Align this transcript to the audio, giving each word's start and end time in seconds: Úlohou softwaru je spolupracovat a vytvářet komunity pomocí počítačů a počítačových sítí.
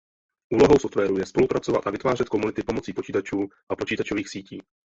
Úlohou 0.53 0.79
softwaru 0.79 1.19
je 1.19 1.25
spolupracovat 1.25 1.87
a 1.87 1.89
vytvářet 1.89 2.29
komunity 2.29 2.63
pomocí 2.63 2.93
počítačů 2.93 3.47
a 3.69 3.75
počítačových 3.75 4.29
sítí. 4.29 4.63